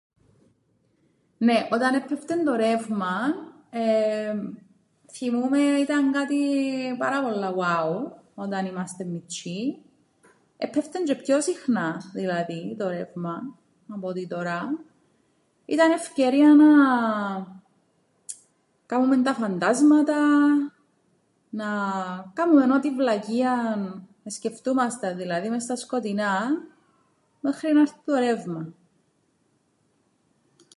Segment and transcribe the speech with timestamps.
[1.37, 3.53] Νναι, όταν έππεφτεν το ρεύμαν,
[5.07, 6.39] θθυμούμαι ήταν κάτι
[6.97, 9.83] πάρα πολλά γοάου όταν ήμαστεν μιτσ̆ιοί.
[10.57, 13.55] Έππεφτεν τζ̆αι πιο συχνά δηλαδή το ρεύμαν
[13.87, 14.79] απ' ό,τι τωρά,
[15.65, 16.67] ήταν ευκαιρία να
[18.85, 20.21] κάμουμεν τα φαντάσματα,
[21.49, 21.67] να
[22.33, 26.39] κάμουμε ό,τι βλακείαν εσκεφτούμασταν δηλαδή μες στα σκοτεινά,
[27.39, 28.75] μέχρι να 'ρτει το ρε΄υμαν.